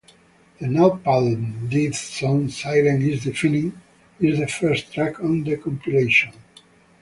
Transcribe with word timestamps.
The 0.59 0.65
Napalm 0.65 1.69
Death 1.69 1.93
song 1.95 2.49
"Silence 2.49 3.03
Is 3.03 3.23
Deafening" 3.23 3.79
is 4.19 4.39
the 4.39 4.47
first 4.47 4.91
track 4.91 5.19
on 5.19 5.43
the 5.43 5.57
compilation. 5.57 6.33